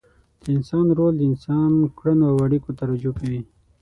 [0.43, 3.41] د انسان رول د انسان کړنو او اړیکو ته رجوع کوي.